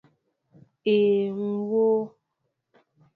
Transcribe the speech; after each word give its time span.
Ee, 0.93 1.25
ŋ 1.37 1.49
wóó. 1.69 1.87